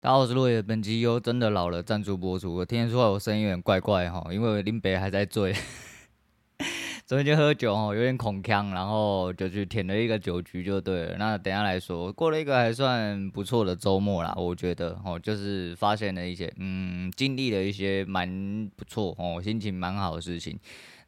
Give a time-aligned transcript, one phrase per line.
[0.00, 2.54] 大家好，我是路野，本期由真的老了赞助播出。
[2.54, 5.52] 我听得出来我声音有点怪怪哈，因为林北还在醉。
[7.04, 11.16] 昨天就喝酒哦，有点恐腔，然后就去舔了一个酒局就对了。
[11.18, 20.56] 那等下来说，过了一个还算不错的周末啦，我觉得哦，就是发现了一些，嗯，经历了一些蛮不错哦，心情蛮好的事情。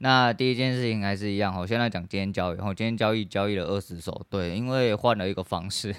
[0.02, 5.94] 那第一件事情还是一样，我现在讲今天交易，然后今天交易交易了二十手，对，因为换了一个方式，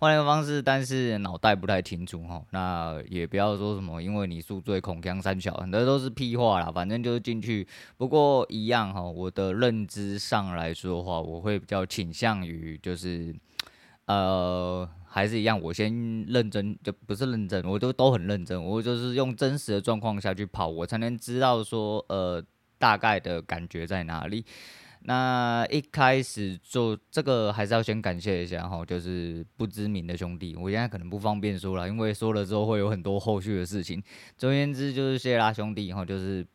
[0.00, 2.42] 换了一个方式，但是脑袋不太清楚哈。
[2.50, 7.64] 那也不要说什么，因为你宿醉恐江三小，很多都是屁话啦，反正就是进去。
[7.96, 13.32] 不过一样哈，我的认知上来说的话，我会比较倾向于就是，
[14.06, 22.44] 呃，还是一样，我先认真，就不是认真，我都都很认真，我就是用真实的状况下去跑，我才能知道说，呃。
[22.78, 24.44] 大概的感觉在哪里？
[25.02, 34.02] 那一开始做这个还是要先感谢一下哈，就是不知名的兄弟，我现在可能不方便说了，因为说了之后会有很多后续的事情。
[34.36, 36.46] 总而言之，就是谢啦兄弟哈，就是。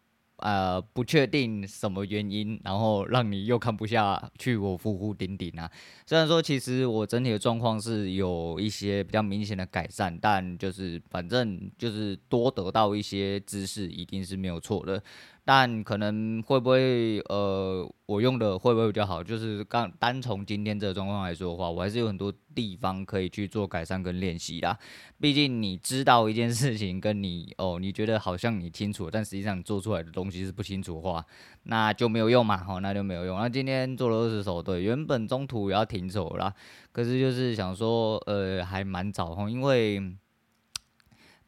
[0.42, 5.70] 呃，不确定什么原因，然后让你又看不下去，我呼呼顶顶啊。
[6.06, 15.04] 虽然说其实我整体的状况是有一些比较明显的改善，但就是反正就是多得到一些知识，一定是没有错的。
[15.52, 19.24] 但可能会不会呃，我用的会不会比较好？
[19.24, 24.78] 就是刚单从今天这个状况来说的话，我还是有很多地方可以去做改善跟练习啦。
[25.20, 31.26] 毕竟你知道一件事情，跟你哦，你觉得好像你清楚，但实际上你做出来的东西是不清楚的话，
[31.64, 32.64] 那就没有用嘛。
[32.70, 33.40] 哦，那就没有用。
[33.40, 36.54] 那今天做了二十手，对，原本中途也要停手啦，
[36.92, 40.00] 可是就是想说，呃，还蛮早哈，因为。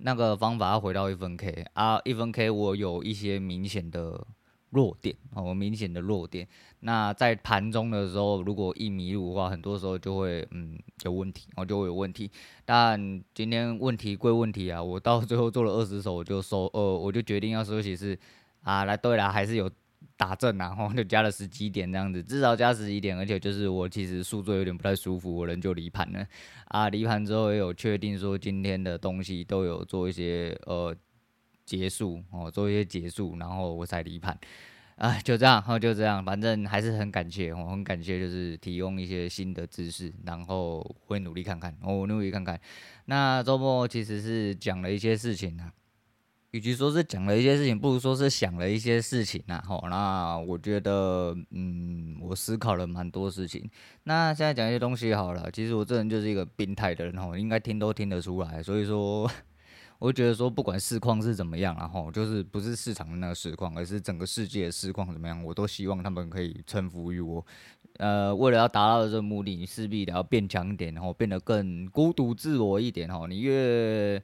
[0.04, 4.26] 那个方法要回到一分 K 啊，一分 K 我有一些明显的
[4.72, 6.48] 弱点哦，明显的弱点。
[6.80, 12.30] 那在盘中的时候，如果一迷路的话，很多时候就会嗯有问题，我就会有问题。
[12.66, 18.18] 但今天问题归问题啊，我到最后做了二十手，我就收呃，我就决定要休息是
[18.64, 19.70] 啊，来对了，还是有。
[20.22, 26.24] 打正然后就加了十几点这样子，至少加十几点，而且就是我其实宿醉有点不太舒服，我人就离盘了
[26.66, 26.90] 啊。
[26.90, 30.96] 离盘之后也有确定说今天的东西都有做一些呃
[31.66, 34.38] 结束哦，做一些结束，然后我才离盘
[34.98, 42.62] 啊，就这样，然后就这样，反正还是很感谢，我很感谢，就是提供一些新的知识，然后会努力看看，我努力看看。
[43.06, 45.74] 那周末其实是讲了一些事情啊。
[46.52, 49.64] 与其说是讲了一些事情，不如说是想了一些事情呐。
[49.66, 53.70] 吼，那我觉得，嗯，我思考了蛮多事情。
[54.04, 55.50] 那现在讲一些东西好了。
[55.50, 58.62] 其实我这人就是一个病态的人，吼，应该听都听得出来。
[58.62, 59.32] 所以说，
[59.98, 67.46] 我觉得说，不管市况是怎么样，然后就是不是市场的那个市况，而是整个世界的市况怎么样，我都希望他们可以臣服于我。
[67.98, 74.22] 呃，为了要达到这个目的，你势必得要变强一点，然后变得更孤独自我一点，吼，你越。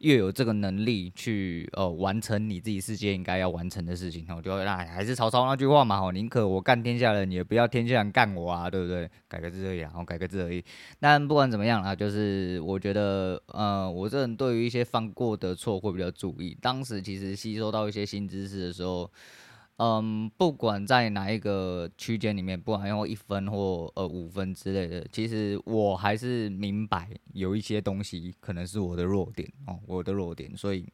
[0.00, 9.08] 越有这个能力去呃完成你自己世界应该要完成的事情，我就那还是曹操那句话嘛，吼，宁可我干天下人，也不要天下人干我啊，对不对？
[9.26, 10.62] 改个字而已，然后改个字而已。
[11.00, 16.54] 但不管怎么样啊，就是我觉得，呃，我这人对于一些犯过的错会比较注意。
[16.60, 19.10] 当时其实吸收到一些新知识的时候。
[19.78, 30.86] 嗯，不管在哪一个区间里面，不管用一分或呃五分之类的，其实我还是明白有一些东西可能是我的弱点哦，我的弱点，所以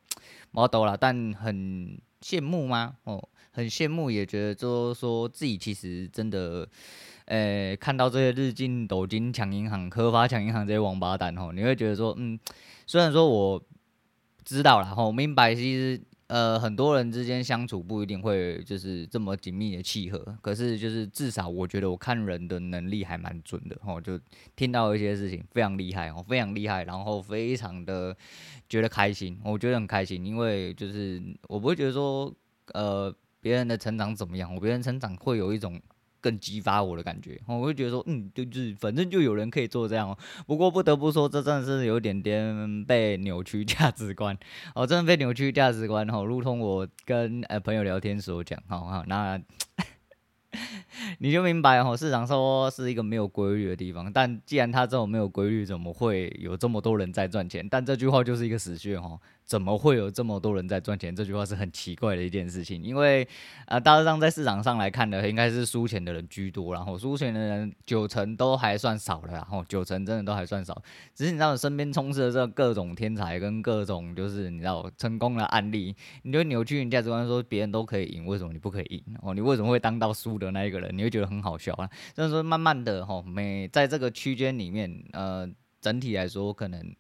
[0.51, 0.97] 我懂了。
[0.97, 2.97] 但很羡慕吗？
[3.05, 3.23] 哦，
[3.53, 6.69] 很羡慕，也觉得就说自己其实真的，
[7.27, 12.37] 呃、看到这些日进斗金抢银行、科发抢银行这些王八蛋哦，你会觉得说，嗯，
[12.89, 13.63] 虽然说我
[14.45, 16.03] 知道了，吼，明白其实。
[16.33, 24.19] 呃，很多人之间相处不一定会就是这么紧密的契合，可是就是至少我觉得我看人的能力还蛮准的哦，就
[24.57, 28.17] 听到一些事情非常厉害哦，非常厉害，然后非常的
[28.67, 32.35] 觉得开心，我觉得很开心，因为就是我不会觉得说
[32.73, 35.79] 呃别人的成长怎么样，我别人成长会有一种。
[36.23, 40.17] 更激发我的感觉，我会觉得说，嗯，就是反正就有人可以做这样。
[40.47, 44.39] 不过不得不说，这真的是有点点被扭曲价值观，
[44.75, 49.39] 哦，真的被扭曲价值观，哦，如同我跟呃朋友聊天所讲，好好，那
[51.19, 57.67] 你就明白哦，市场说是一个没有规律的地方，但既然它这种没有规律，怎么会有这么多人在赚钱？
[57.69, 59.19] 但这句话就是一个死穴，哦。
[59.53, 61.15] 怎么会有这么多人在赚钱？
[61.15, 63.29] 这句话是很奇怪的一件事情，因为、
[63.67, 70.83] 呃，大致上在市场上来看的，应该是输钱的人居多，然后输钱的人九成都还算少了，然后九成真的都还算少。
[71.15, 79.05] 只是你知道，身边充斥的这各种天才跟各种就是你知道成功的案例，你就扭曲你价值观，说别人都可以赢，为什么你不可以赢？
[79.21, 80.97] 哦，你为什么会当到输的那一个人？
[80.97, 81.87] 你会觉得很好笑啊。
[82.17, 85.47] 所以说，慢慢的哈，每在这个区间里面，呃，
[85.83, 86.97] 整体来说可能。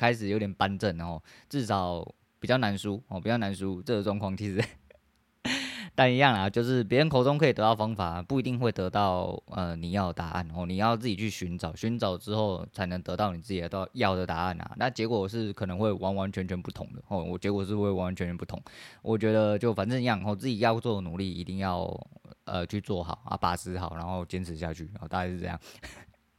[0.00, 2.02] 开始有点扳正哦，至少
[2.38, 4.64] 比较难输哦，比较难输这个状况其实。
[5.94, 10.64] 但一样啊，就是别人口中可以得到方法，不一定会得到呃你要的答案哦。
[10.64, 14.72] 你要自己去寻找，寻找之后才能得到你自己的到要的答案啊。
[14.76, 17.22] 那结果是可能会完完全全不同的哦。
[17.22, 18.58] 我结果是会完完全全不同。
[19.02, 21.84] 我觉得就反正一样哦，自己要做的努力一定要
[22.44, 25.60] 呃去做好啊，把持好，然后坚持下去哦，大概是这样。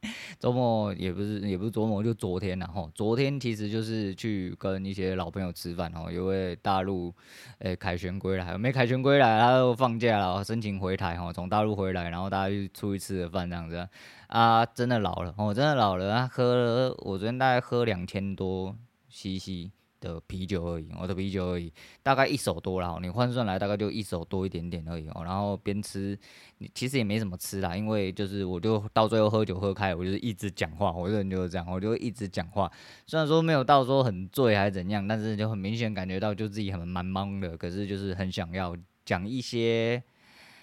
[0.38, 7.14] 周末也不是也不是周末，就昨天然后昨天其实就是去跟一些老朋友吃饭哦，因为大陆
[7.58, 13.88] 诶凯旋归来，没凯旋归来，他又放假了，申请回台哦，从大陆回来，然后大家就出去吃个饭这样子
[14.26, 18.76] 啊，真的老了我，真的老了，喝了我昨天大概喝两千多
[19.08, 19.70] 嘻嘻。
[20.02, 21.72] 的啤酒而已，我的啤酒而已，
[22.02, 25.22] 大概一手多了，你换算来大概就一手多一点点而已哦。
[25.24, 26.18] 然后边吃，
[26.58, 32.70] 你其实也没什么吃啦，因为就是我就到最后喝酒喝开，我就是一直讲话，我这人就是这样，我就一直讲话。
[33.06, 38.76] 虽然说没有到说很醉还是怎样，但是就很明显感觉到就自己很蛮忙的，可是就是很想要
[39.06, 40.02] 讲一些。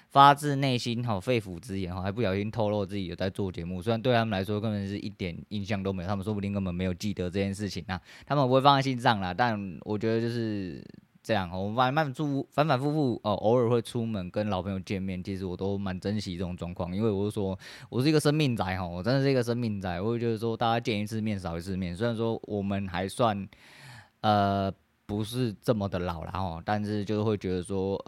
[0.10, 9.32] 发自内心哈，肺腑之言哈，还不小心透露自己有在做节目，虽然对他们来说根本是一点印象都没有，他们说不定根本没有记得这件事情啊，他们不会放在心上啦。
[9.32, 10.84] 但我觉得就是
[11.22, 17.56] 这样，我慢慢出反反复复哦，偶尔会出门跟老朋友见面，其实我都蛮珍惜这种状况，因为我是说
[17.90, 23.48] 我是一个生命仔哈，我真的是一个生命仔，我会觉得说大家见一次面少一次面，虽然说我们还算
[24.22, 24.74] 呃
[25.06, 28.04] 不是这么的老了哦，但是就是会觉得说。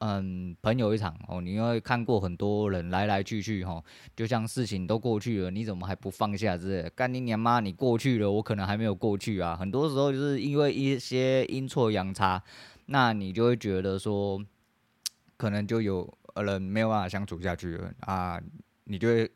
[0.00, 3.82] 嗯，朋友一场哦，你会看过很多人来来去去哈，
[4.14, 6.90] 就像事情都过去了，你怎么还不放下之类的？
[6.90, 9.56] 干你娘妈，你过去了，我可能还没有过去啊。
[9.56, 12.42] 很多时候就是因为一些阴错阳差，
[12.86, 14.40] 那你就会觉得说，
[15.36, 18.40] 可能就有人没有办法相处下去了啊，
[18.84, 19.30] 你就会。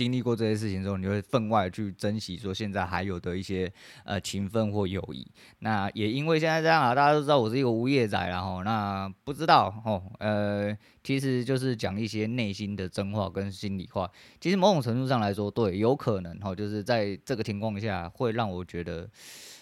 [0.00, 3.70] 经历过这些事情之后，你会分外去珍惜说现在还有的一些
[4.06, 5.30] 呃情分或友谊。
[5.58, 10.74] 那也因为现在这样啊，大家都知道我是一个无业仔，然后那不知道哦，呃，
[11.04, 14.10] 其实就是讲一些内心的真话跟心里话。
[14.40, 19.06] 其实某种程度上来说，对，有可能哈，就是在这个情况下会让我觉得，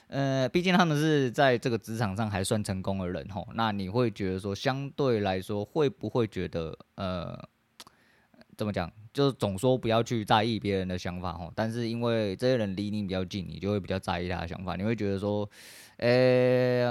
[0.07, 3.45] 呃，毕竟他们是在这个职场上还算成功的人哈。
[3.55, 7.37] 那你会觉得说，相对来说会不会觉得呃？
[8.57, 8.91] 怎么讲？
[9.19, 14.77] 就是总说不要去在意别人的想法哦，但是因为这些人离你比较近，你就会比较在意他的想法。
[14.77, 15.51] 你会觉得说，
[15.97, 16.87] 诶，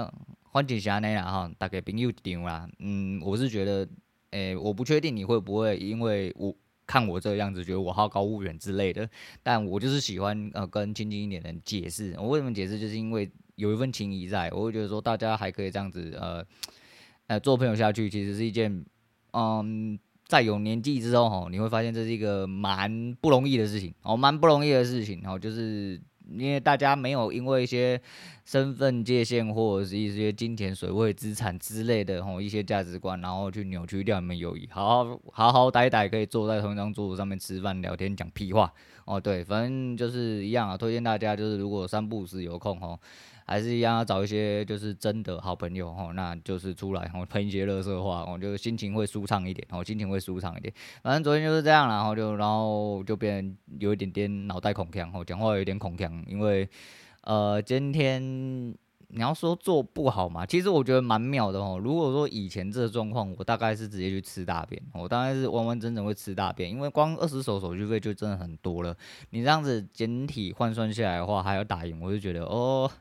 [0.51, 2.67] 欢景霞那样哈，大概朋友丢啦。
[2.79, 3.87] 嗯，我是觉得，
[4.31, 6.53] 诶，我不确定你会不会因为我
[6.85, 9.09] 看我这个样子，觉得我好高骛远之类的。
[9.41, 12.13] 但我就是喜欢呃跟亲近一点的人解释。
[12.17, 12.77] 我为什么解释？
[12.77, 16.45] 就是因为有一份情谊在，我会觉得说大家还可以这样子呃
[17.27, 18.83] 呃做朋友下去，其实是一件
[19.31, 19.97] 嗯。
[20.27, 25.99] 在有年纪之后，哈，你会发现这是一个蛮不容易的事情，哦，蛮不容易的事情，哦，就是
[26.37, 27.99] 因为大家没有因为一些
[28.43, 38.73] 身份界限或者是一些金钱、水位、资产之类的，吼，一些价值观，然后去扭曲掉你们友谊，好好好好歹歹可以坐在同一张桌子上面吃饭、聊天、讲屁话，
[39.05, 42.99] 哦，对，反正就是一样啊，推荐大家就是如果三不五时有空，吼。
[43.47, 50.73] 还是一样要找一些就是真的好朋友吼，那就是出来吼 喷一些乐色话，我就心情会舒畅一点，哦，心情会舒畅一点。
[51.01, 56.67] 反正昨天就是这样，然后就然后就变有一点点脑袋恐腔，吼，讲话有点恐腔，因为
[57.21, 58.21] 呃今天
[59.09, 61.79] 你要说做不好嘛，其实我觉得蛮妙的哦。
[61.81, 68.93] 如果说以前这个状况，我大概是直接去吃大便，我大概是完完整整会吃大便，因为光二十手手续费就真的很多了。
[69.29, 72.91] 你这样子整体换算下来的话，还要打赢，我就觉得哦。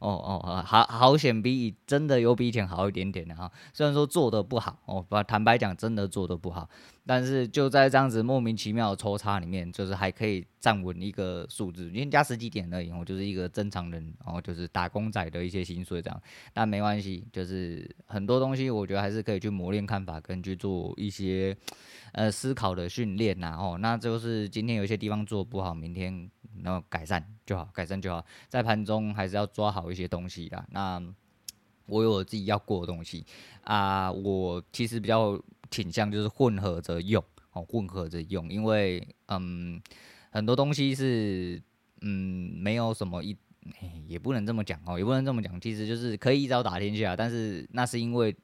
[0.00, 0.10] 哦
[0.42, 3.50] 哦，好好险，比真的有比以前好一点点的哈。
[3.72, 6.68] 虽然说做的不好哦，不坦白讲，真的做的不好。
[7.08, 16.20] 但是就在这样子莫名其妙的抽插里面，就是还可以站稳一个数字，因为加十几点而已，我就是一个正常人，然后就是打工仔的一些薪水这样。
[16.52, 21.56] 但没关系，就是很多东西我觉得还是可以去磨练看法，跟去做一些
[22.10, 23.56] 呃思考的训练呐。
[23.56, 26.28] 哦，那就是今天有些地方做不好，明天。
[26.62, 28.24] 然后改善就好，改善就好。
[28.48, 30.66] 在盘中还是要抓好一些东西啦。
[30.70, 31.02] 那
[31.86, 33.24] 我有我自己要过的东西
[33.62, 37.22] 啊，我其实比较倾向就是混合着用
[37.52, 39.80] 哦，混合着用，因为嗯，
[40.30, 41.62] 很多东西是
[42.00, 43.36] 嗯，没有什么一，
[44.06, 45.60] 也不能这么讲哦，也不能这么讲。
[45.60, 48.36] 其实就是可以一招打天下，但是那是因为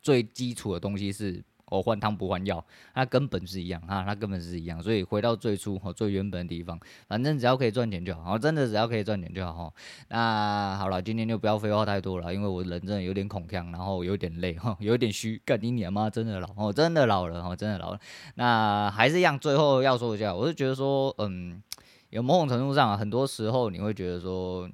[0.00, 1.44] 最基础的东西是。
[1.70, 9.74] 哦，换汤不换药，它根本是一样啊，它根本是一样，所以回到最初哦，最原本的地方，反正只要可以赚钱就好，真的只要可以赚钱就好哈。
[10.08, 18.00] 那好了，今天就不要废话太多了，因为我人真的有点恐呛，然后有点累哈，有点虚，干你娘妈，真的老哦，真的老了哦，真的老了。
[18.34, 21.62] 那还是一样，最后要说一下，我是觉得说，嗯，
[22.10, 24.68] 有某种程度上啊，很多时候你会觉得说，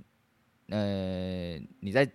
[0.68, 2.08] 呃，你在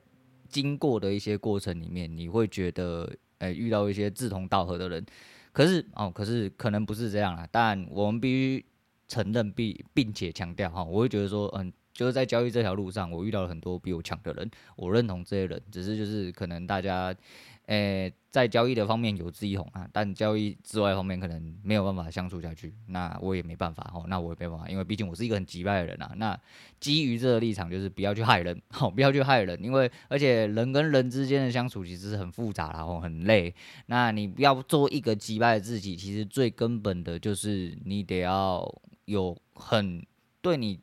[0.48, 3.07] 经过的一些过程里面，你会觉得，
[3.39, 5.05] 呃，遇到一些志同道合的人，
[5.51, 7.48] 可是哦，可是可能不是这样啊。
[7.51, 8.65] 但我们必须
[9.08, 11.74] 承认并并且强调哈，我会觉得说，嗯。
[11.91, 17.13] 就是在交易这条路上，我遇到了很多比我强的人，我认同这些人，只是就是可能大家，
[17.69, 26.11] 诶、在交易的方面有志一同啊，但交易之外方面可能没有办法相处下去，那我也没办法哦，那我也没办法，因为毕竟我是一个很急败的人啊。
[26.15, 26.35] 那
[26.79, 33.53] 基于这个立场，就是不要去害人，好，不要去害人，因为而且人跟人之间的相处其实是很复杂，然后很累。
[33.85, 38.67] 那你不要做一个急败的自己，其实最根本的就是你得要
[39.05, 40.03] 有很
[40.41, 40.79] 对你。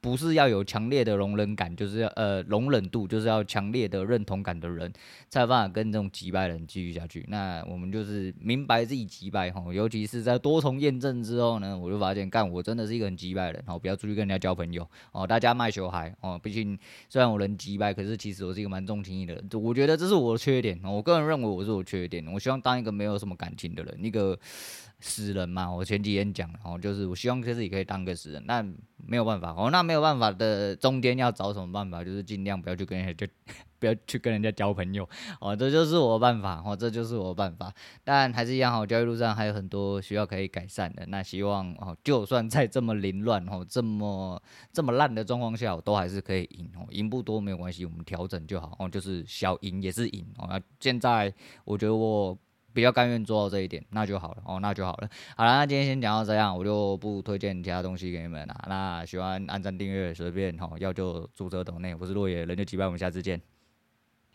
[0.00, 4.92] 不是要有强烈的容忍感，就是要呃容忍度，就是要强烈的认同感的人，
[5.28, 7.24] 才有办法跟这种击败人继续下去。
[7.28, 16.78] 那我们就是明白自己击败吼，尤其是在多重验证之后呢，我就发现，干我真的是一个很击败人，哦，不要出去跟人家交朋友哦，大家卖小孩哦，毕竟
[17.08, 24.38] 虽然我人击败，可是其实我是一个蛮重情义的人，我觉得这是我的缺点，我个人认为我是我缺点，我希望当一个没有什么感情的人，一个。
[25.00, 28.68] 死人嘛，我前几天讲哦，就是我希望自己可以当个死人，但
[29.06, 32.04] 没有办法哦，那 没有办法的中间要找什么办法？
[32.04, 33.32] 就是尽量不要去跟人家 就
[33.78, 35.08] 不要去跟人家交朋友
[35.40, 37.72] 哦，这就是我的办法哦，这就是我的办法。
[38.04, 41.06] 但还是一样哦，交易路上还有很多需要可以改善的。
[41.06, 44.42] 那希望哦，就算在这么凌乱哦、这么
[44.72, 50.46] 这么烂的状况下，我都还是可以赢哦，赢不多没有关系，我们调整就好哦，就是小赢也是赢哦。
[50.50, 51.32] 那现在
[51.64, 52.36] 我觉得我。
[52.72, 55.08] 比较甘愿做到这一点，那就好了哦，那就好了。
[55.36, 58.64] 好了，那今天先讲到这样，我就不推荐其他东西给你们了。
[58.68, 63.40] 那喜欢按赞订阅随便哦，要就注册抖内，我是落野，人就击败，我们下次见。